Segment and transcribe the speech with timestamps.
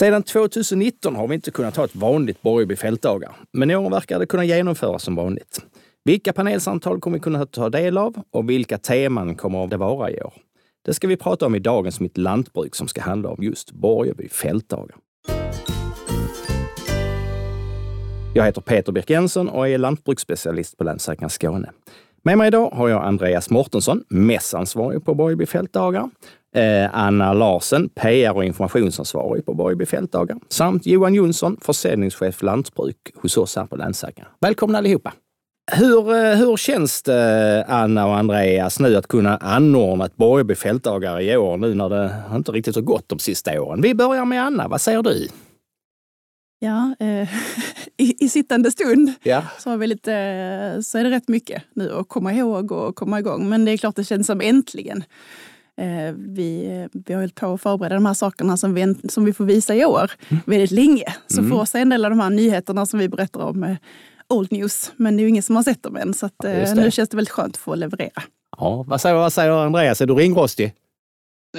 [0.00, 4.18] Sedan 2019 har vi inte kunnat ha ett vanligt Borgeby fältdagar, men i år verkar
[4.18, 5.60] det kunna genomföras som vanligt.
[6.04, 10.22] Vilka panelsamtal kommer vi kunna ta del av och vilka teman kommer det vara i
[10.22, 10.32] år?
[10.84, 14.28] Det ska vi prata om i dagens Mitt Lantbruk som ska handla om just Borgeby
[14.28, 14.96] fältdagar.
[18.34, 21.70] Jag heter Peter Birk Jensen och är lantbruksspecialist på Länsstyrelsen Skåne.
[22.22, 26.10] Med mig idag har jag Andreas Mårtensson, mässansvarig på Borgeby fältdagar,
[26.56, 33.36] eh, Anna Larsen, PR och informationsansvarig på Borgeby fältdagar, samt Johan Jonsson, försäljningschef lantbruk hos
[33.36, 34.24] oss här på Länsstyrelsen.
[34.40, 35.12] Välkomna allihopa!
[35.72, 41.20] Hur, eh, hur känns det, Anna och Andreas, nu att kunna anordna ett Borgeby fältdagar
[41.20, 43.82] i år nu när det inte riktigt har gått de sista åren?
[43.82, 45.28] Vi börjar med Anna, vad säger du?
[46.58, 47.28] Ja, eh,
[47.96, 49.42] i, i, sittande stund ja.
[49.58, 53.18] så, har vi lite, så är det rätt mycket nu att komma ihåg och komma
[53.18, 53.48] igång.
[53.48, 55.04] Men det är klart det känns som äntligen.
[55.80, 59.32] Eh, vi, vi har hållit på att förbereda de här sakerna som vi, som vi
[59.32, 60.42] får visa i år mm.
[60.46, 61.14] väldigt länge.
[61.26, 61.50] Så mm.
[61.50, 63.76] för oss är en del av de här nyheterna som vi berättar om eh,
[64.28, 64.92] old news.
[64.96, 66.14] Men det är ju ingen som har sett dem än.
[66.14, 68.22] Så att, eh, nu känns det väldigt skönt att få leverera.
[68.56, 70.74] Ja, vad, säger, vad säger Andreas, är du ringrostig?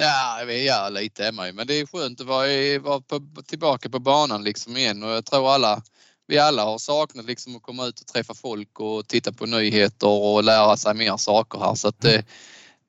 [0.00, 1.52] Ja, ja lite är man ju.
[1.52, 5.24] Men det är skönt att vara, vara på, tillbaka på banan liksom igen och jag
[5.24, 5.82] tror alla
[6.26, 10.08] vi alla har saknat liksom att komma ut och träffa folk och titta på nyheter
[10.08, 11.74] och lära sig mer saker här.
[11.74, 12.24] Så att det,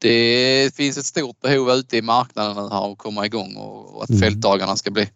[0.03, 4.21] det finns ett stort behov ute i marknaden här att komma igång och att mm.
[4.21, 5.09] fältdagarna ska bli,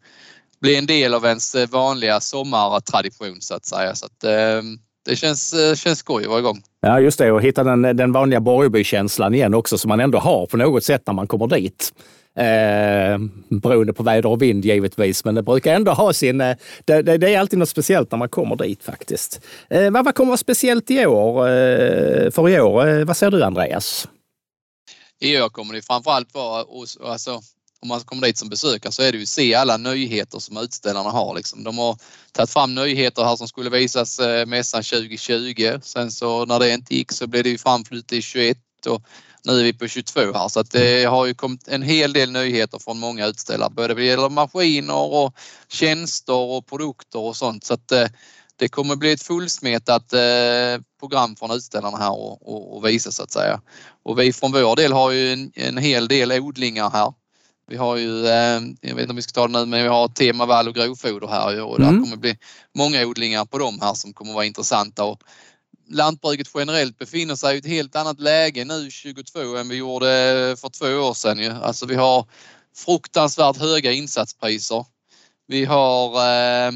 [0.61, 3.95] bli en del av ens vanliga sommartradition så att säga.
[3.95, 4.61] Så att, eh,
[5.05, 6.61] det känns, känns skoj att vara igång.
[6.81, 7.31] Ja, just det.
[7.31, 11.03] Och hitta den, den vanliga Borgeby-känslan igen också som man ändå har på något sätt
[11.05, 11.93] när man kommer dit.
[12.37, 16.41] Eh, beroende på väder och vind givetvis, men det brukar ändå ha sin...
[16.41, 19.41] Eh, det, det, det, är alltid något speciellt när man kommer dit faktiskt.
[19.69, 21.47] Eh, vad, vad kommer vara speciellt i år?
[21.47, 24.07] Eh, för i år, eh, vad säger du Andreas?
[25.19, 26.65] I år kommer det framförallt vara,
[27.03, 27.41] alltså,
[27.79, 30.57] om man kommer dit som besökare så är det ju att se alla nyheter som
[30.57, 31.35] utställarna har.
[31.35, 31.63] Liksom.
[31.63, 31.97] De har
[32.31, 35.79] tagit fram nyheter här som skulle visas eh, mässan 2020.
[35.81, 39.01] Sen så när det inte gick så blev det ju framflytt till 21 och
[39.43, 42.31] nu är vi på 22 här så att det har ju kommit en hel del
[42.31, 43.69] nyheter från många utställare.
[43.69, 45.33] Både vad gäller maskiner och
[45.67, 47.63] tjänster och produkter och sånt.
[47.63, 48.07] Så att eh,
[48.59, 53.23] det kommer bli ett fullsmetat eh, program från utställarna här och, och, och visa så
[53.23, 53.61] att säga.
[54.03, 57.13] Och vi från vår del har ju en, en hel del odlingar här.
[57.69, 59.89] Vi har ju, eh, jag vet inte om vi ska ta det nu, men vi
[59.89, 62.03] har tema vall och grovfoder här och det mm.
[62.03, 62.37] kommer bli
[62.75, 65.03] många odlingar på dem här som kommer vara intressanta.
[65.03, 65.23] Och
[65.89, 70.07] lantbruket generellt befinner sig i ett helt annat läge nu 22 än vi gjorde
[70.59, 71.39] för två år sedan.
[71.39, 71.51] Ju.
[71.51, 72.25] Alltså vi har
[72.75, 74.85] fruktansvärt höga insatspriser.
[75.47, 76.71] Vi har eh,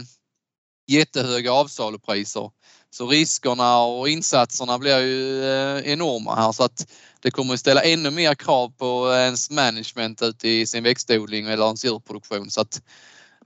[0.92, 2.50] jättehöga avsalupriser.
[2.94, 6.88] Så riskerna och insatserna blir ju eh, enorma här så att
[7.22, 11.66] det kommer att ställa ännu mer krav på ens management ute i sin växtodling eller
[11.66, 12.50] ens djurproduktion.
[12.50, 12.82] Så att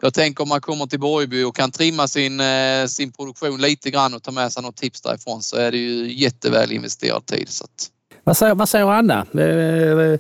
[0.02, 3.92] jag tänker om man kommer till Borgeby och kan trimma sin, eh, sin produktion lite
[3.92, 7.50] grann och ta med sig något tips därifrån så är det ju jätteväl investerad tid.
[7.50, 7.90] Så att...
[8.24, 9.26] vad, säger, vad säger Anna?
[9.34, 10.20] Eh, eh,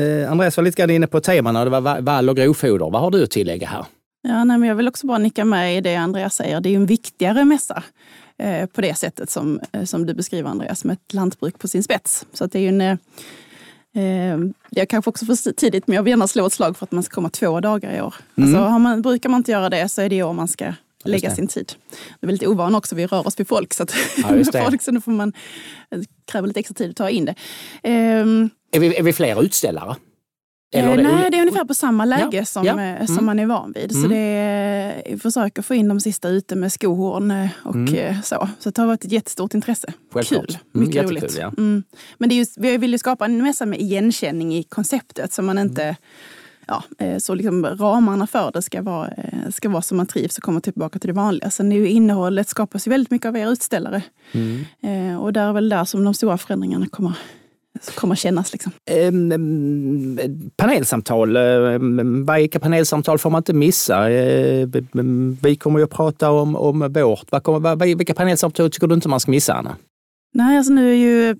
[0.00, 2.90] eh Andreas var lite grann inne på temana, det var vall och grovfoder.
[2.90, 3.84] Vad har du att tillägga här?
[4.22, 6.60] Ja, nej, men jag vill också bara nicka med i det Andreas säger.
[6.60, 7.82] Det är ju en viktigare mässa
[8.38, 11.82] eh, på det sättet som, eh, som du beskriver Andreas, med ett lantbruk på sin
[11.82, 12.26] spets.
[12.32, 12.96] Så det är ju en, eh,
[14.04, 14.38] eh
[14.70, 17.02] jag kanske också för tidigt, men jag vill gärna slå ett slag för att man
[17.02, 18.14] ska komma två dagar i år.
[18.36, 18.54] Mm.
[18.54, 20.72] Alltså, man, brukar man inte göra det så är det i år man ska
[21.04, 21.72] lägga sin tid.
[22.20, 24.92] Det är lite ovan också, vi rör oss vid folk så, att ja, folk, så
[24.92, 25.32] nu får man
[26.24, 27.34] kräva lite extra tid att ta in det.
[28.20, 29.96] Um, är, vi, är vi fler utställare?
[30.72, 32.72] Eller det nej, det är ungefär på samma läge ja, som, ja.
[32.72, 33.06] Mm.
[33.06, 33.92] som man är van vid.
[33.92, 34.02] Mm.
[34.02, 37.94] Så det är, försöker få in de sista ute med skohorn eh, och mm.
[37.94, 38.48] Eh, så.
[38.58, 39.92] Så det har varit ett jättestort intresse.
[40.12, 40.46] Självklart.
[40.46, 41.36] Kul, mm, mycket mm, roligt.
[41.38, 41.52] Ja.
[41.58, 41.82] Mm.
[42.18, 45.42] Men det är just, vi vill ju skapa en mässa med igenkänning i konceptet så
[45.42, 45.96] man inte
[46.66, 49.10] Ja, eh, så liksom ramarna för det ska vara,
[49.50, 51.50] ska vara så man trivs och kommer tillbaka till det vanliga.
[51.50, 54.02] Sen är ju innehållet skapas ju väldigt mycket av er utställare.
[54.32, 55.18] Mm.
[55.18, 57.12] Och där är väl där som de stora förändringarna kommer
[57.94, 58.52] kommer kännas.
[58.52, 58.72] Liksom.
[59.08, 60.18] Um,
[60.56, 64.08] panelsamtal, um, vilka panelsamtal får man inte missa?
[65.42, 67.32] Vi kommer ju att prata om, om vårt.
[67.32, 69.76] Vad kommer, vilka panelsamtal tycker du inte man ska missa, Anna?
[70.34, 71.36] Nej, alltså nu är ju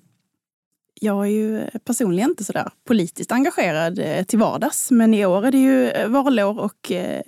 [1.03, 5.51] jag är ju personligen inte sådär politiskt engagerad eh, till vardags, men i år är
[5.51, 7.21] det ju valår och eh,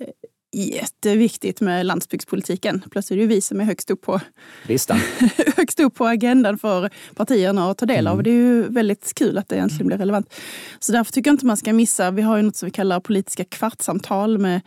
[0.54, 2.82] jätteviktigt med landsbygdspolitiken.
[2.90, 4.20] Plötsligt är det vi som är högst upp på,
[4.62, 4.98] Listan.
[5.56, 8.12] högst upp på agendan för partierna att ta del av.
[8.12, 8.24] Mm.
[8.24, 10.34] Det är ju väldigt kul att det äntligen blir relevant.
[10.78, 13.00] Så därför tycker jag inte man ska missa, vi har ju något som vi kallar
[13.00, 14.60] politiska kvartssamtal med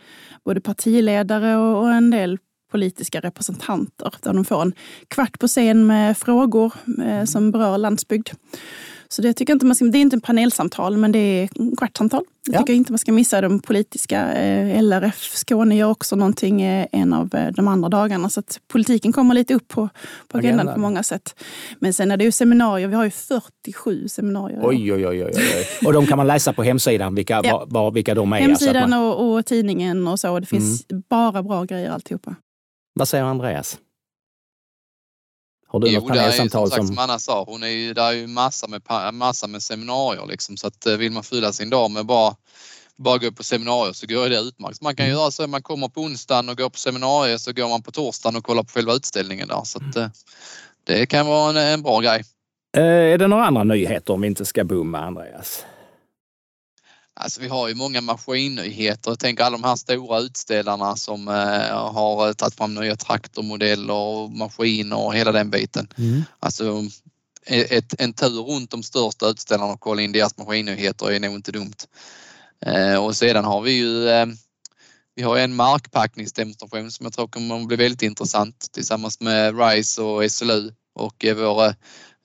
[0.44, 2.38] både partiledare och en del
[2.70, 4.72] politiska representanter där de får en
[5.08, 6.72] kvart på scen med frågor
[7.04, 8.28] eh, som berör landsbygd.
[9.10, 12.24] Så det tycker inte man ska, det är inte en panelsamtal men det är kvartssamtal.
[12.46, 12.58] Jag Ja.
[12.58, 14.32] tycker inte man ska missa de politiska.
[14.34, 18.30] Eh, LRF Skåne gör också någonting eh, en av eh, de andra dagarna.
[18.30, 19.88] Så att politiken kommer lite upp på,
[20.28, 20.74] på agendan Agendan.
[20.74, 21.34] på många sätt.
[21.78, 22.88] Men sen är det ju seminarier.
[22.88, 24.60] Vi har ju 47 seminarier.
[24.62, 25.66] Oj, oj, oj, oj, oj.
[25.86, 27.66] Och de kan man läsa på hemsidan, vilka, Ja.
[27.68, 28.36] var, vilka de är.
[28.40, 30.40] Hemsidan så att man, och, och tidningen och så.
[30.40, 32.34] Det finns bara bra grejer alltihopa.
[32.94, 33.78] vad säger Andreas?
[35.70, 36.98] Har du Jo, något ju som panelsamtal sagt som...
[36.98, 38.82] Anna sa, hon är ju, det är ju massa med,
[39.12, 42.34] massa med seminarier liksom så att eh, vill man fylla sin dag med bara
[42.96, 44.80] bara gå på seminarier så går det utmärkt.
[44.82, 45.14] Man kan Mm.
[45.16, 47.82] ju göra så att man kommer på onsdagen och går på seminarier så går man
[47.82, 49.60] på torsdagen och kollar på själva utställningen där.
[49.64, 50.08] Så att, eh,
[50.84, 52.22] det kan vara en, en bra grej.
[52.76, 55.64] Eh, är det några andra nyheter om vi inte ska bomma, Andreas?
[57.20, 59.14] Alltså vi har ju många maskinnyheter.
[59.14, 64.98] Tänker alla de här stora utställarna som eh, har tagit fram nya traktormodeller och maskiner
[64.98, 65.88] och hela den biten.
[66.38, 66.84] Alltså
[67.46, 71.52] ett, en tur runt de största utställarna och kolla in deras maskinnyheter är nog inte
[71.52, 71.76] dumt.
[72.66, 74.26] Eh, och sedan har vi ju eh,
[75.14, 80.30] vi har en markpackningsdemonstration som jag tror kommer bli väldigt intressant tillsammans med RISE och
[80.30, 81.74] SLU och eh, vår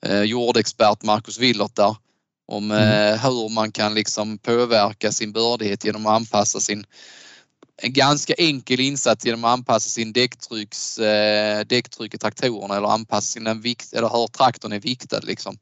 [0.05, 1.95] eh, jordexpert Marcus Willert där
[2.47, 6.85] om eh, hur man kan liksom påverka sin bördighet genom att anpassa sin
[7.77, 13.33] en ganska enkel insats genom att anpassa sin däcktrycks, eh, däcktryck i traktorerna eller anpassa
[13.33, 15.57] sina vikt eller hur traktorn är viktad liksom.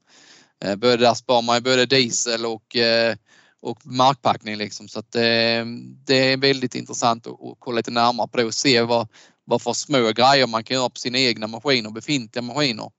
[0.63, 3.15] Eh, både där sparar man både diesel och, eh,
[3.61, 5.65] och markpackning liksom så att eh,
[6.05, 9.07] det är väldigt intressant att, att kolla lite närmare på det och se vad,
[9.45, 12.91] vad för små grejer man kan göra på sina egna maskiner, befintliga maskiner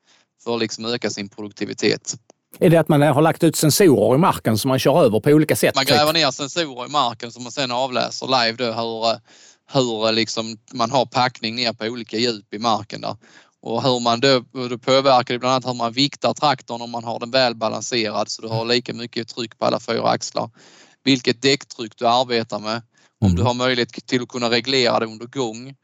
[0.44, 2.14] för att liksom öka sin produktivitet.
[2.58, 5.30] Är det att man har lagt ut sensorer i marken som man kör över på
[5.30, 5.74] olika sätt?
[5.74, 9.18] Man gräver ner sensorer i marken som man sedan avläser live då hur,
[9.72, 13.16] hur liksom man har packning ner på olika djup i marken där.
[13.62, 16.90] Och hur man då, och då påverkar det bland annat hur man viktar traktorn om
[16.90, 20.50] man har den väl balanserad så du har lika mycket tryck på alla fyra axlar.
[21.04, 22.82] Vilket däcktryck du arbetar med.
[23.20, 23.36] Om Mm.
[23.36, 25.74] du har möjlighet till att kunna reglera det under gång.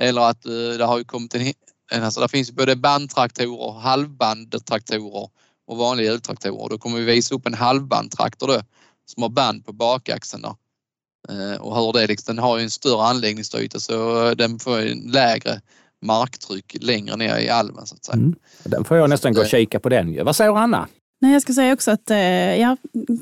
[0.00, 5.28] Eller att eh, det har ju kommit en, alltså det finns både bandtraktorer, halvbandtraktorer
[5.68, 6.68] och vanliga hjultraktorer.
[6.68, 8.60] Då kommer vi visa upp en halvbandtraktor då
[9.06, 10.54] som har band på bakaxeln där.
[11.28, 14.98] Eh, Och hur det liksom, den har ju en större anläggningsyta så den får en
[14.98, 15.60] lägre
[16.02, 18.16] marktryck längre ner i alven så att säga.
[18.16, 18.34] Mm.
[18.64, 20.24] Den får jag nästan gå och kika på den.
[20.24, 20.88] Vad säger Anna?
[21.20, 22.18] Nej, jag ska säga också att, eh,
[22.60, 22.76] ja,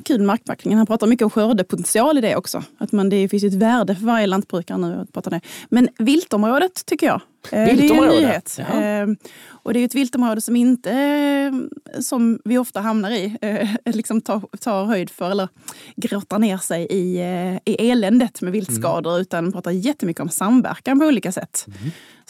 [0.05, 0.79] kul markpackningen.
[0.79, 2.63] Han pratar mycket om skördepotential i det också.
[2.79, 5.41] Att man, det finns ju ett värde för varje lantbrukare nu att prata det.
[5.69, 7.21] Men viltområdet tycker jag.
[7.53, 8.59] Eh, Det är en nyhet.
[8.59, 8.83] Ja.
[8.83, 9.07] Eh,
[9.49, 14.21] Och det är ett viltområde som inte, eh, som vi ofta hamnar i, eh, liksom
[14.21, 15.49] tar, tar höjd för eller
[15.97, 17.21] grottar ner sig i,
[17.65, 21.67] i eländet med viltskador utan pratar jättemycket om samverkan på olika sätt.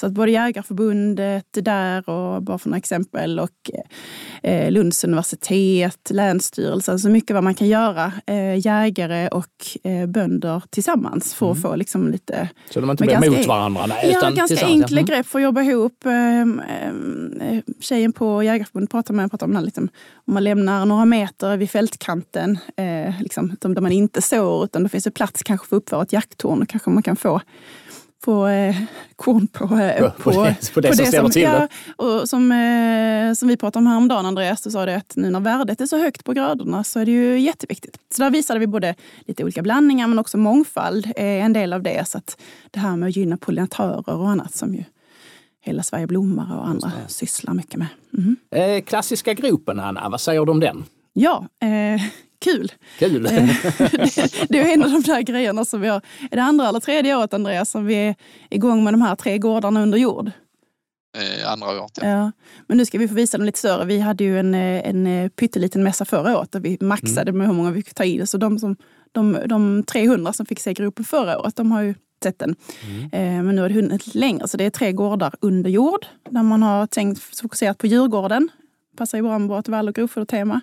[0.00, 3.70] Så att både Jägarförbundet där och bara för några exempel och
[4.68, 8.12] Lunds universitet, Länsstyrelsen, så mycket vad man kan göra
[8.56, 9.66] jägare och
[10.08, 13.86] bönder tillsammans för att få liksom lite Så de inte blir mot varandra?
[13.86, 15.14] Nej, Ja, utan ganska enkla ja.
[15.14, 16.06] grepp för att jobba ihop.
[16.06, 19.88] Ehm, ehm, eh, Tjejen på Jägarförbundet pratar med pratar om, det här, liksom,
[20.26, 24.88] om man lämnar några meter vid fältkanten, eh, liksom, där man inte sår, utan då
[24.88, 27.40] finns det plats kanske för att uppföra ett jakttorn och kanske man kan få
[28.24, 28.76] få eh,
[29.16, 31.68] korn på, eh, På- på det- på det som ställer till ja, det.
[32.04, 35.40] och som, eh, som vi pratade om häromdagen, Andreas, du sa det att nu när
[35.40, 37.96] värdet är så högt på grödorna så är det ju jätteviktigt.
[38.14, 38.94] Så där visade vi både
[39.26, 42.08] lite olika blandningar men också mångfald är en del av det.
[42.08, 42.36] Så att
[42.70, 44.84] det här med att gynna pollinatörer och annat som ju
[45.66, 47.88] Hela Sverige blommar och andra sysslar mycket med.
[48.10, 48.36] Mhm.
[48.50, 50.84] Eh, klassiska gropen, Anna, vad säger du om den?
[51.12, 52.02] Ja, eh,
[52.44, 52.72] kul.
[52.98, 53.26] Kul!
[53.26, 53.32] Eh,
[54.48, 56.00] det är en av de där grejerna som vi har.
[56.30, 58.14] Är det andra eller tredje året, Andreas, som vi är
[58.50, 60.30] igång med de här tre gårdarna under jord?
[61.16, 61.98] Eh, andra året.
[62.02, 62.08] Ja.
[62.08, 62.32] Ja.
[62.66, 63.84] Men nu ska vi få visa dem lite större.
[63.84, 67.46] Vi hade ju en, eh, en eh, pytteliten mässa förra året där vi maxade med
[67.46, 68.26] hur många vi fick ta in.
[68.26, 68.76] Så de, som,
[69.12, 72.56] de, de 300 som fick se gruppen förra året, de har ju sett den.
[73.12, 76.42] Eh, Men nu är det hunnit längre, så det är tre gårdar under jord där
[76.42, 78.48] man har tänkt fokuserat på Djurgården.
[78.96, 80.60] Passar ju bra med vårt vall och grovfodertema.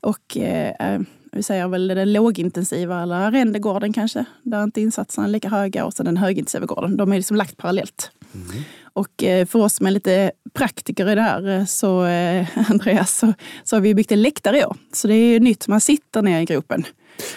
[0.00, 1.00] Och eh,
[1.32, 5.84] vi säger väl det lågintensiva eller arrendegården kanske, där inte insatserna är lika höga.
[5.84, 6.96] Och sen den högintensiva gården.
[6.96, 8.10] De är liksom lagt parallellt.
[8.94, 13.18] Och eh, för oss som är lite praktiker i det här, eh, så eh, Andreas,
[13.18, 13.32] så,
[13.64, 14.76] så har vi byggt en läktare i år.
[14.92, 16.84] Så det är nytt, man sitter ner i gropen.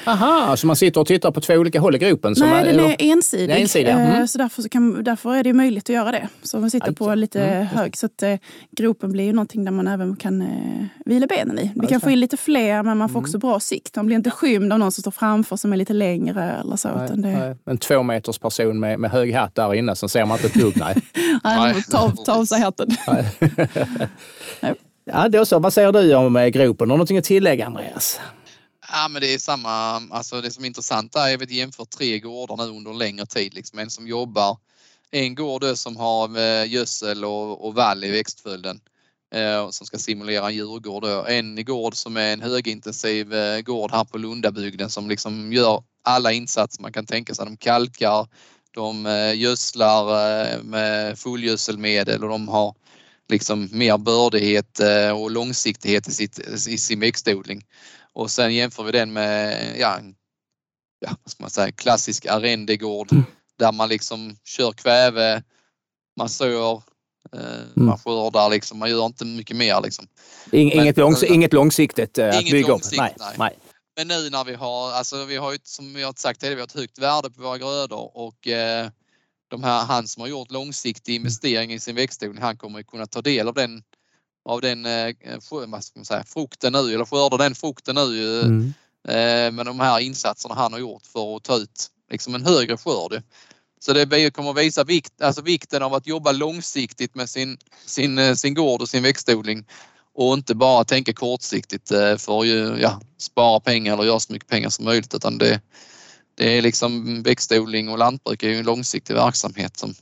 [0.08, 2.36] Aha, så man sitter och tittar på två olika håll i gropen?
[2.36, 3.50] som Nej, är- den eller- är ensidig.
[3.50, 3.89] Den är ensidig.
[3.91, 4.12] Mm.
[4.22, 6.27] Eh, Så, därför, så kan, därför är det möjligt att göra det.
[6.44, 7.98] Så man sitter Aj, på lite Mm, hög.
[7.98, 8.36] Så att eh,
[8.72, 10.48] gropen blir ju någonting där man även kan eh,
[11.05, 11.72] vila benen i.
[11.75, 13.25] Vi kan få in lite fler, men man får Mm.
[13.25, 13.96] också bra sikt.
[13.96, 16.88] Man blir inte skymd av någon som står framför som är lite längre eller så.
[16.96, 17.55] Nej, utan det, nej.
[17.65, 20.53] En två meters person med, med hög hatt där inne, så ser man inte ett
[20.63, 20.77] dugg.
[20.77, 20.96] Nej.
[21.44, 22.88] nej, ta, ta av sig hatten.
[24.62, 24.74] Nej.
[25.05, 25.60] Ja, då så.
[25.60, 26.89] Vad säger du om eh, gropen?
[26.89, 28.20] Har du någonting att tillägga Andreas?
[28.91, 29.71] Ja, men det är samma.
[30.11, 33.25] Alltså det som är intressant är att vi jämför tre gårdar nu under en längre
[33.25, 33.53] tid.
[33.53, 34.57] Liksom en som jobbar,
[35.11, 38.79] en gård som har eh, gödsel och, och vall i växtföljden
[39.35, 41.03] eh, som ska simulera en djurgård.
[41.03, 41.25] Då.
[41.25, 46.31] En gård som är en högintensiv eh, gård här på Lundabygden som liksom gör alla
[46.31, 47.45] insatser man kan tänka sig.
[47.45, 48.27] De kalkar,
[48.71, 52.75] de eh, gödslar eh, med fullgödselmedel och de har
[53.29, 57.65] liksom mer bördighet eh, och långsiktighet i, sitt, i sin växtodling.
[58.15, 60.00] Och sen jämför vi den med ja,
[61.00, 63.24] ja, vad ska man säga, klassisk arrendegård mm.
[63.60, 65.43] där man liksom kör kväve,
[66.17, 66.84] man sår,
[67.34, 67.69] eh, mm.
[67.75, 70.07] man skördar liksom, man gör inte mycket mer liksom.
[70.51, 73.36] inget, långs inget långsiktigt eh, inget bygga långsikt, nej, nej.
[73.38, 73.57] nej.
[73.98, 76.62] Men nu när vi har, alltså vi har ju som vi har sagt tidigare, vi
[76.62, 78.89] har ett högt värde på våra grödor och eh,
[79.48, 83.22] de här, han som har gjort långsiktig investering i sin växtodling, han kommer kunna ta
[83.22, 83.84] del av den
[84.45, 85.15] av den eh,
[86.03, 88.73] säga, frukten nu eller skörda den frukten nu mm.
[89.07, 92.77] eh, med de här insatserna han har gjort för att ta ut liksom en högre
[92.77, 93.23] skörd.
[93.79, 98.17] Så det kommer att visa vikt, alltså vikten av att jobba långsiktigt med sin, sin,
[98.17, 99.65] eh, sin gård och sin växtodling
[100.13, 104.49] och inte bara tänka kortsiktigt eh, för att ja, spara pengar eller göra så mycket
[104.49, 105.61] pengar som möjligt utan det,
[106.35, 109.93] det är liksom växtodling och lantbruk är ju en långsiktig verksamhet som,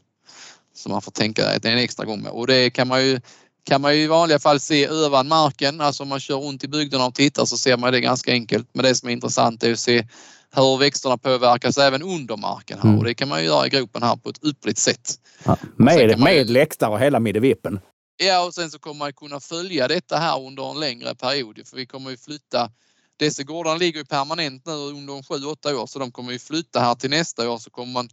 [0.76, 3.22] som man får tänka en extra gång med och det kan man ju
[3.64, 6.68] kan man ju i vanliga fall se över marken, alltså om man kör runt i
[6.68, 8.68] bygderna och tittar så ser man det ganska enkelt.
[8.74, 10.08] Men det som är intressant är att se
[10.56, 13.00] hur växterna påverkas även under marken här mm.
[13.00, 15.20] och det kan man ju göra i gropen här på ett ypperligt sätt.
[15.44, 16.44] Ja, med, med ju...
[16.44, 17.80] läktare och hela middevippen.
[18.18, 21.78] Ja och sen så kommer man kunna följa detta här under en längre period för
[21.78, 22.72] vi kommer ju flytta
[23.18, 26.96] Dessa gårdarna ligger ju permanent nu under 7-8 år så de kommer ju flytta här
[26.96, 28.10] till nästa år så kommer man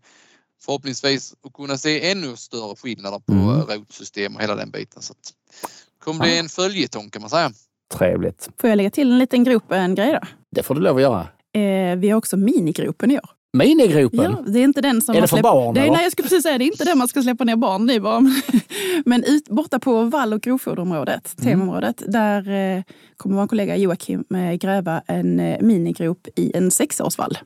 [0.64, 3.60] förhoppningsvis att kunna se ännu större skillnader på mm.
[3.60, 5.02] rotsystem och hela den biten.
[5.02, 7.52] Så det kommer bli en följetong kan man säga.
[7.94, 8.48] Trevligt.
[8.60, 10.20] Får jag lägga till en liten gropen-grej då?
[10.50, 11.28] Det får du lov att göra.
[11.52, 13.30] Eh, vi har också minigropen i år.
[13.52, 14.20] Minigropen?
[14.20, 15.16] Ja, det är inte den som...
[15.16, 15.74] Är det för barn?
[15.74, 17.90] Det, nej, jag skulle precis säga det är inte den man ska släppa ner barn
[17.90, 18.20] i bara.
[19.04, 21.50] Men ut, borta på vall och grovfoderområdet, mm.
[21.50, 22.82] temaområdet, där eh,
[23.16, 27.38] kommer vår kollega Joakim eh, gräva en eh, minigrop i en sexårsvall.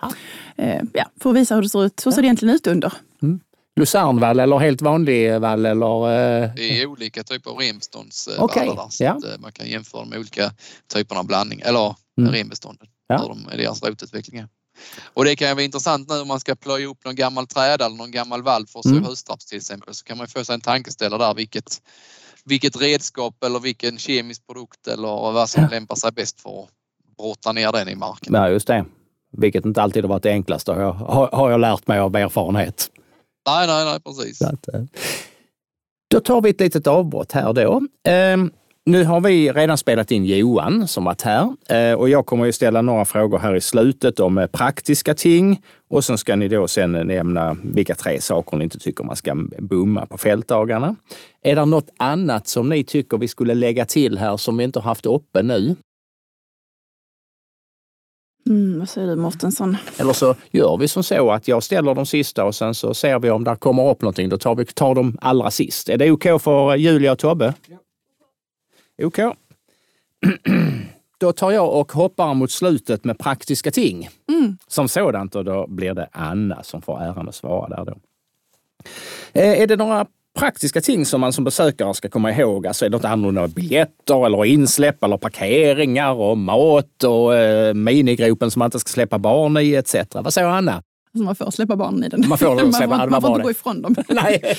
[0.00, 0.12] Ja.
[0.56, 2.06] Eh, ja, för att visa hur det ser ut.
[2.06, 2.92] Hur ser det egentligen ut under?
[3.22, 3.40] Mm.
[3.76, 5.66] Luzernvall eller helt vanlig vall?
[5.66, 6.08] Eller,
[6.42, 6.50] eh...
[6.56, 8.66] Det är olika typer av renbeståndsvallar okay.
[8.66, 9.10] där, så ja.
[9.10, 10.52] eh, man kan jämföra de olika
[10.94, 12.32] typerna av blandning, eller mm.
[12.32, 13.18] renbestånden, ja.
[13.18, 14.44] hur de, deras rotutveckling
[15.14, 17.86] Och det kan ju vara intressant nu om man ska plöja upp någon gammal träda
[17.86, 19.04] eller någon gammal vall för att så mm.
[19.04, 21.82] höstraps till exempel så kan man få sig en tankeställare där vilket,
[22.44, 25.68] vilket redskap eller vilken kemisk produkt eller vad som ja.
[25.70, 26.68] lämpar sig bäst för att
[27.16, 28.34] brotta ner den i marken.
[28.34, 28.84] Ja, just det.
[29.32, 30.92] Vilket inte alltid har varit det enklaste har jag,
[31.32, 32.90] har jag lärt mig av erfarenhet.
[33.46, 34.42] Nej, nej, nej, precis.
[34.42, 34.82] Att, eh,
[36.10, 37.82] då tar vi ett litet avbrott här då.
[38.34, 38.52] Um,
[38.86, 42.52] nu har vi redan spelat in Johan som varit här uh, och jag kommer ju
[42.52, 46.68] ställa några frågor här i slutet om uh, praktiska ting och sen ska ni då
[46.68, 50.96] sen nämna vilka tre saker ni inte tycker man ska bomma på fältdagarna.
[51.42, 54.78] Är det något annat som ni tycker vi skulle lägga till här som vi inte
[54.78, 55.76] har haft uppe nu?
[58.50, 59.76] Mm, vad säger du Mårtensson?
[59.98, 63.18] Eller så gör vi som så att jag ställer de sista och sen så ser
[63.18, 64.28] vi om det kommer upp någonting.
[64.28, 65.88] Då tar vi tar de allra sist.
[65.88, 67.54] Är det OK för Julia och Tobbe?
[67.66, 69.06] Ja.
[69.06, 69.18] OK.
[71.18, 74.58] Då tar jag och hoppar mot slutet med praktiska ting mm.
[74.66, 77.94] som sådant och då blir det Anna som får äran att svara där då.
[79.32, 80.06] Eh, är det några
[80.38, 82.66] praktiska ting som man som besökare ska komma ihåg.
[82.66, 88.50] Alltså är det något annorlunda biljetter eller insläpp eller parkeringar och mat och eh, minigropen
[88.50, 89.94] som man inte ska släppa barn i etc.
[90.14, 90.82] Vad säger Anna?
[91.14, 92.28] Alltså man får släppa barnen i den.
[92.28, 93.94] Man får, man släppa, får, man får inte gå ifrån dem.
[94.08, 94.56] Nej,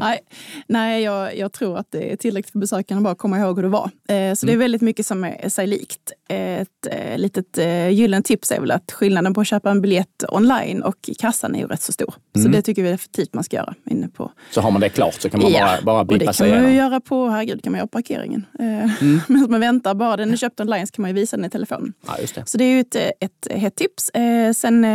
[0.00, 0.20] nej,
[0.66, 3.62] nej jag, jag, tror att det är tillräckligt för besökarna att bara komma ihåg hur
[3.62, 3.84] det var.
[3.84, 4.34] Eh, så mm.
[4.40, 4.58] det är mm.
[4.58, 6.12] väldigt mycket som är sig likt.
[6.28, 10.24] Ett eh, litet eh, gyllene tips är väl att skillnaden på att köpa en biljett
[10.28, 12.14] online och i kassan är ju rätt så stor.
[12.36, 12.44] Mm.
[12.44, 13.74] Så det tycker vi definitivt man ska göra.
[13.90, 14.32] Inne på.
[14.50, 16.62] Så har man det klart så kan man ja, bara, bara bippa sig igenom?
[16.62, 18.46] det kan man ju göra på, herregud, kan man göra på parkeringen.
[18.58, 19.20] Eh, mm.
[19.28, 21.50] Medan man väntar, bara den är köpt online så kan man ju visa den i
[21.50, 21.92] telefonen.
[22.06, 22.42] Ja, just det.
[22.46, 24.10] Så det är ju ett, ett hett tips.
[24.10, 24.86] Eh, sen,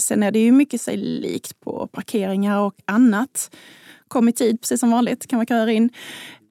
[0.00, 3.56] sen är det ju mycket sig likt på parkeringar och annat.
[4.08, 5.90] Kom i tid, precis som vanligt, kan man köra in.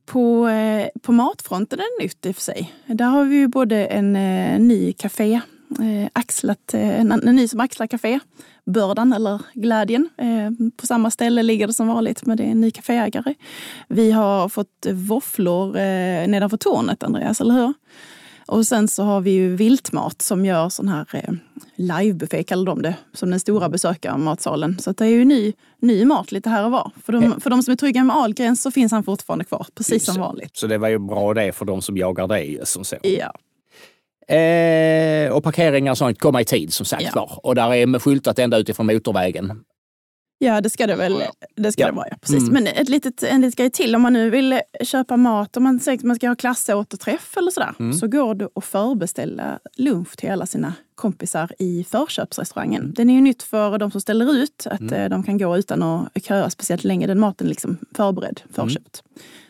[0.06, 2.74] På, eh, på matfronten är det nytt i och för sig.
[2.86, 5.34] Där har vi ju både en eh, ny café,
[5.80, 8.20] eh, axlat, en, en ny som axlar café,
[8.66, 10.10] bördan eller glädjen.
[10.78, 13.34] På samma ställe ligger det som vanligt, men det är en ny kaféägare.
[13.88, 15.74] Vi har fått våfflor
[16.28, 17.74] nedanför tornet, Andreas, eller hur?
[18.50, 21.34] Och sen så har vi ju Viltmat som gör sån här eh,
[21.76, 24.80] livebuffé, kallar de det, som den stora besökarmatsalen.
[24.80, 26.92] Så det är ju ny, ny mat lite här och var.
[27.06, 30.06] För de, för de som är trygga med Ahlgrens så finns han fortfarande kvar, precis
[30.06, 30.58] som vanligt.
[30.58, 32.96] Så det var ju bra det för de som jagar dig som så.
[33.02, 33.34] Ja.
[34.36, 37.12] Eh, och parkeringar och sånt kommer i tid som sagt Ja.
[37.16, 37.46] var.
[37.46, 39.64] Och där är skyltat ända utifrån motorvägen.
[40.42, 41.24] Ja, det ska det väl
[41.56, 41.88] det ska Ja.
[41.88, 42.08] det vara.
[42.12, 42.50] Ja, precis.
[42.50, 42.54] Mm.
[42.54, 43.96] Men ett litet, en liten grej till.
[43.96, 47.52] Om man nu vill köpa mat, om man säger att man ska ha klassåterträff eller
[47.52, 47.94] sådär, Mm.
[47.94, 52.94] så går det att förbeställa lunch till alla sina kompisar i förköpsrestaurangen.
[52.96, 54.94] Den är ju nytt för de som ställer ut, att Mm.
[54.94, 57.08] eh, de kan gå utan att köa speciellt länge.
[57.08, 59.04] Den maten är liksom förberedd, förköpt.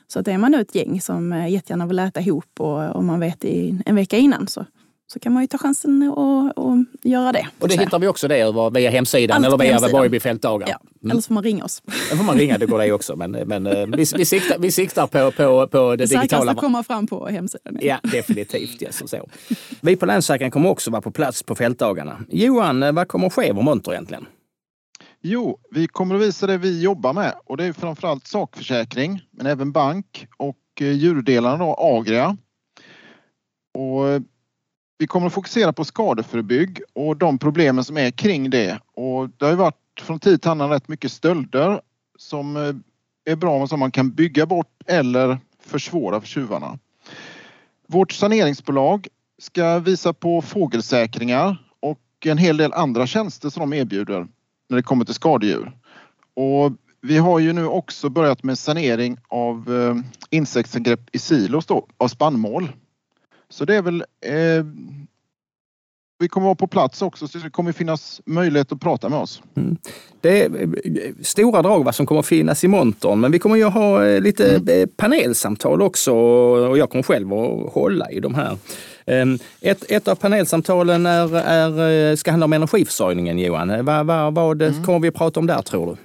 [0.08, 3.06] Så att är man nu ett gäng som eh, jättegärna vill äta ihop och om
[3.06, 4.66] man vet i en vecka innan så,
[5.14, 7.48] så kan man ju ta chansen och, och göra det.
[7.60, 7.80] Och det så.
[7.82, 9.92] hittar vi också det över, via hemsidan Allt eller via hemsidan.
[9.92, 10.68] Borgby fältdagar.
[10.70, 11.12] Ja, Mm.
[11.12, 11.82] eller så får man ringa oss.
[12.12, 13.16] Då får man ringa, det går det också.
[13.16, 16.56] Men, men eh, vi, vi, siktar, vi siktar på, på, på det Det digitala.
[16.56, 17.78] kommer fram på hemsidan.
[17.82, 18.82] Ja, definitivt.
[18.82, 19.30] Ja, så.
[19.82, 22.18] Vi på Länssäkringen kommer också vara på plats på fältdagarna.
[22.30, 24.26] Johan, eh, vad kommer att ske över monter egentligen?
[25.22, 29.46] Jo, vi kommer att visa det vi jobbar med och det är framförallt sakförsäkring men
[29.46, 32.38] även bank och eh, djurdelarna då, Agria.
[33.74, 34.22] Och
[35.00, 38.80] vi kommer att fokusera på skadeförebygg och de problemen som är kring det.
[38.94, 41.82] Och det har ju varit från tid till annan rätt mycket stölder
[42.18, 46.80] som eh, är bra och som man kan bygga bort eller försvåra för tjuvarna.
[47.88, 54.28] Vårt saneringsbolag ska visa på fågelsäkringar och en hel del andra tjänster som de erbjuder
[54.70, 55.72] när det kommer till skadedjur.
[56.34, 59.96] Och vi har ju nu också börjat med sanering av eh,
[60.30, 62.72] insektsangrepp i silos då, av spannmål.
[63.50, 64.04] Så det är väl...
[64.26, 64.66] Eh,
[66.22, 69.42] vi kommer vara på plats också så det kommer finnas möjlighet att prata med oss.
[70.22, 70.70] Det är eh,
[71.22, 74.56] stora drag vad som kommer finnas i montern, men vi kommer ju ha eh, lite
[74.56, 78.58] eh, panelsamtal också och jag kommer själv att hålla i de här.
[79.06, 83.86] Ehm, Ett, ett av panelsamtalen är, är, ska handla om energiförsörjningen, Johan.
[83.86, 85.98] Vad, vad, vad kommer vi att prata om där, tror du?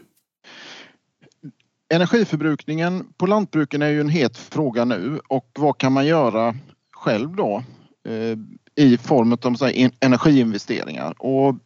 [1.94, 6.54] Energiförbrukningen på lantbruken är ju en het fråga nu och vad kan man göra
[7.04, 7.62] själv då
[8.08, 8.38] eh,
[8.84, 11.14] i form av så här, energiinvesteringar?
[11.18, 11.56] Och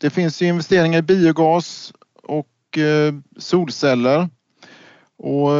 [0.00, 4.28] det finns ju investeringar i biogas och eh, solceller.
[5.18, 5.50] Och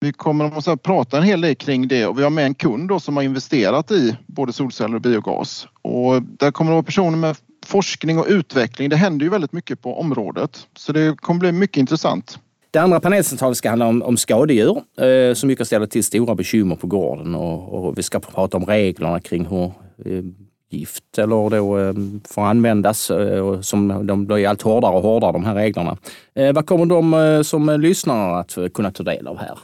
[0.00, 2.88] vi kommer att prata en hel del kring det och vi har med en kund
[2.88, 5.66] då som har investerat i både solceller och biogas.
[5.82, 7.36] Och där kommer det vara personer med
[7.66, 8.88] forskning och utveckling.
[8.88, 12.38] Det händer ju väldigt mycket på området så det kommer bli mycket intressant.
[12.72, 16.76] Det andra panelsamtalet ska handla om, om skadedjur eh, som mycket ställer till stora bekymmer
[16.76, 19.64] på gården och, och vi ska prata om reglerna kring hur
[20.04, 20.24] eh,
[20.70, 21.94] gift eller då eh,
[22.28, 25.96] får användas eh, och som de blir allt hårdare och hårdare de här reglerna.
[26.34, 29.58] Eh, vad kommer de eh, som lyssnar att eh, kunna ta del av här?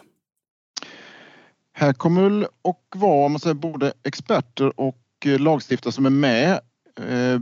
[1.73, 6.11] Här kommer väl och vara om man säger, både experter och eh, lagstiftare som är
[6.11, 6.51] med.
[7.09, 7.41] Eh,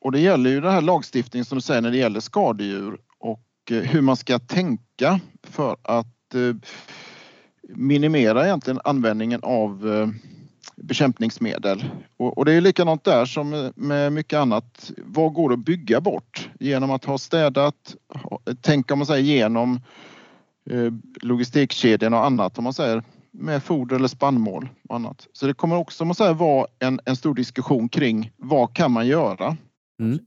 [0.00, 2.96] Och det gäller ju den här lagstiftningen som du säger när det gäller skadedjur
[3.70, 6.56] Eh, hur man ska tänka för att eh,
[7.68, 10.08] minimera egentligen användningen av eh,
[10.76, 11.84] bekämpningsmedel.
[12.16, 14.90] Och, det är likadant där som med mycket annat.
[14.96, 17.96] Vad går att bygga bort genom att ha städat,
[18.60, 19.80] Tänk om man säger genom
[21.22, 25.26] logistikkedjan och annat om man säger med foder eller spannmål och annat.
[25.32, 28.92] Så det kommer också om man säger, vara en, en stor diskussion kring vad kan
[28.92, 29.56] man göra?
[30.00, 30.18] Mm.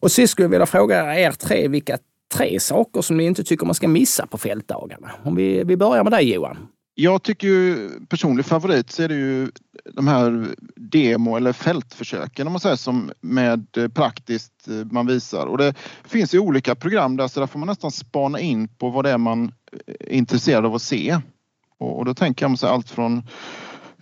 [0.00, 1.98] Och sist skulle jag vilja fråga er tre vilka
[2.34, 5.10] tre saker som ni inte tycker man ska missa på fältdagarna.
[5.22, 6.56] Om vi, vi börjar med dig Johan.
[6.94, 9.50] Jag tycker ju personlig favorit så är det ju
[9.92, 15.46] de här demo eller fältförsöken om man säger som med eh, praktiskt eh, man visar
[15.46, 18.90] och det finns ju olika program där så där får man nästan spana in på
[18.90, 19.52] vad det är man
[19.86, 21.18] är intresserad av att se.
[21.78, 23.22] Och, och då tänker jag mig allt från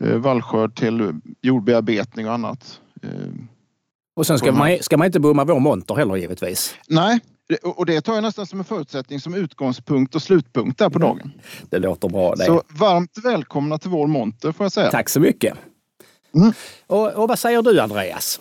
[0.01, 2.81] eh, vallskörd till jordbearbetning och annat.
[4.17, 6.75] Och sen ska man, ska man inte bomma vår monter heller givetvis.
[6.89, 7.21] nej,
[7.63, 10.99] och och det tar jag nästan som en förutsättning som utgångspunkt och slutpunkt där på
[10.99, 11.33] dagen.
[11.71, 12.45] Det låter bra det.
[12.45, 14.91] Så varmt välkomna till vår monter får jag säga.
[14.91, 15.55] Tack så mycket.
[16.35, 16.53] Mm.
[16.87, 18.41] Och, och vad säger du Andreas?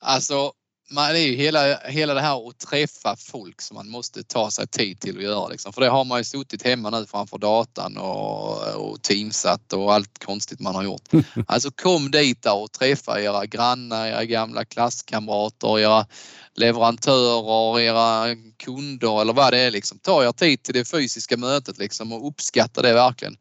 [0.00, 0.52] Alltså,
[0.92, 4.50] man, det är ju hela, hela det här att träffa folk som man måste ta
[4.50, 5.48] sig tid till att göra.
[5.48, 5.72] Liksom.
[5.72, 10.24] För det har man ju suttit hemma nu framför datan och, och teamsat och allt
[10.24, 11.08] konstigt man har gjort.
[11.46, 16.06] Alltså kom dit där och träffa era grannar, era gamla klasskamrater, era
[16.54, 19.70] leverantörer, era kunder eller vad det är.
[19.70, 19.98] Liksom.
[19.98, 23.36] Ta er tid till det fysiska mötet liksom, och uppskatta det verkligen.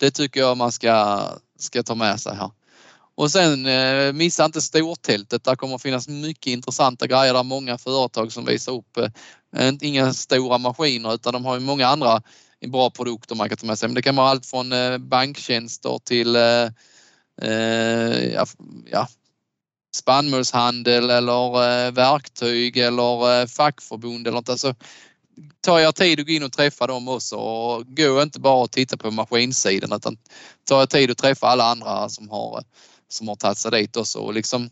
[0.00, 1.22] Det tycker jag man ska,
[1.58, 2.50] ska ta med sig här.
[3.16, 5.44] Och sen eh, missa inte stortältet.
[5.44, 7.34] Där kommer att finnas mycket intressanta grejer.
[7.34, 8.96] Där många företag som visar upp,
[9.56, 12.22] eh, inga stora maskiner utan de har ju många andra
[12.66, 13.88] bra produkter man kan ta med sig.
[13.88, 16.68] Men det kan vara allt från eh, banktjänster till eh,
[17.42, 18.46] eh ja,
[18.90, 19.08] ja,
[19.96, 24.48] spannmålshandel eller eh, verktyg eller eh, fackförbund eller något.
[24.48, 24.74] Alltså,
[25.60, 28.70] ta er tid att gå in och träffa dem också och gå inte bara och
[28.70, 30.16] titta på maskinsidan utan
[30.64, 32.64] ta er tid att träffa alla andra som har,
[33.08, 34.70] som har tagit sig dit också och liksom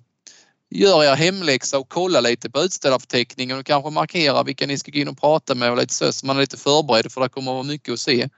[0.70, 4.98] gör er hemläxa och kolla lite på utställarförteckningen och kanske markera vilka ni ska gå
[4.98, 7.50] in och prata med och lite så, så man är lite förberedd för det kommer
[7.50, 8.28] att vara mycket att se.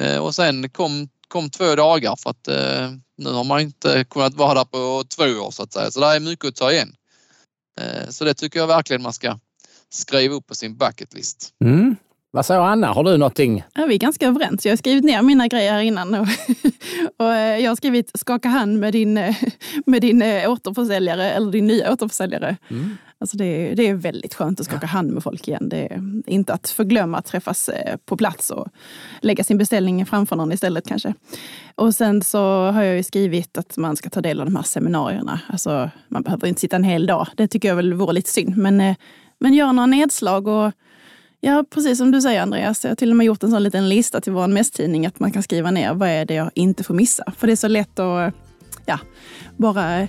[0.00, 4.34] Eh, och sen kom, kom två dagar för att eh, nu har man inte kunnat
[4.34, 5.90] vara där på två år så att säga.
[5.90, 6.94] Så det är mycket att ta igen.
[7.80, 9.38] Eh, så det tycker jag verkligen man ska
[9.90, 11.54] skriva upp på sin bucketlist.
[11.64, 11.96] Mm.
[12.32, 13.64] Vad säger Anna, har du någonting?
[13.74, 14.66] Ja, vi är ganska överens.
[14.66, 16.14] Jag har skrivit ner mina grejer här innan.
[16.14, 16.20] Och,
[17.16, 19.14] och jag har skrivit skaka hand med din,
[19.86, 22.56] med din återförsäljare eller din nya återförsäljare.
[22.68, 22.96] Mm.
[23.20, 25.68] Alltså det, är, det är väldigt skönt att skaka hand med folk igen.
[25.68, 28.68] Det är inte att förglömma att träffas eh, på plats och
[29.20, 31.14] lägga sin beställning framför någon istället kanske.
[31.74, 34.62] Och sen så har jag ju skrivit att man ska ta del av de här
[34.62, 35.40] seminarierna.
[35.48, 37.26] Alltså, man behöver inte sitta en hel dag.
[37.36, 38.56] Det tycker jag väl vore lite synd.
[38.56, 38.96] Men, eh,
[39.38, 40.72] men gör några nedslag och
[41.42, 42.84] Ja, precis som du säger Andreas.
[42.84, 45.32] Jag har till och med gjort en sån liten lista till vår mässtidning att man
[45.32, 47.32] kan skriva ner vad är det jag inte får missa.
[47.36, 48.34] För det är så lätt att
[48.86, 48.98] ja,
[49.56, 50.08] bara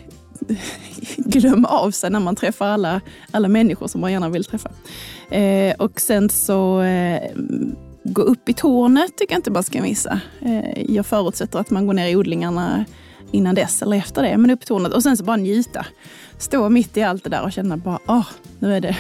[1.18, 4.70] glömma av sig när man träffar alla, alla människor som man gärna vill träffa.
[5.30, 7.32] Eh, och sen så eh,
[8.04, 10.20] gå upp i tornet tycker jag inte man ska missa.
[10.42, 12.86] Eh, jag förutsätter att man går ner i odlingarna
[13.32, 14.38] innan dess eller efter det.
[14.38, 15.86] Men upp i tornet och sen så bara njuta.
[16.38, 18.28] Stå mitt i allt det där och känna bara, åh, oh,
[18.60, 18.98] nu är det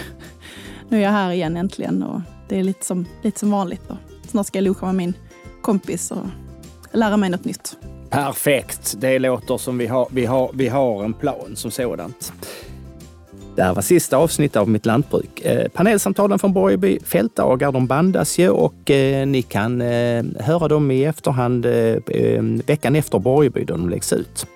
[0.91, 3.81] nu är jag här igen äntligen och det är lite som, lite som vanligt.
[3.87, 3.95] Och
[4.27, 5.13] snart ska jag loka med min
[5.61, 6.25] kompis och
[6.91, 7.77] lära mig något nytt.
[8.09, 8.95] Perfekt.
[8.97, 12.33] Det låter som vi har, vi har, vi har en plan som sådant.
[13.55, 15.41] Det här var sista avsnittet av Mitt lantbruk.
[15.41, 20.91] Eh, panelsamtalen från Borgeby fältdagar, de bandas ju och eh, ni kan eh, höra dem
[20.91, 24.47] i efterhand eh, eh veckan efter Borgeby då de läggs ut.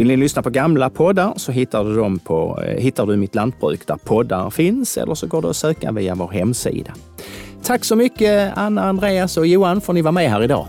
[0.00, 3.34] Vill ni lyssna på gamla poddar så hittar du dem på eh, hittar du Mitt
[3.34, 6.92] lantbruk där poddar finns eller så går det att söka via vår hemsida.
[7.62, 10.66] Tack så mycket Anna, Andreas och Johan för att ni var med här idag.